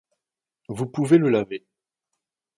[0.67, 1.63] Vous pouvez le laver.